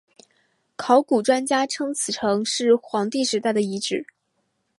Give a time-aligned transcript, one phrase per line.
[0.77, 4.07] 考古专家称此城是黄帝时代的遗址。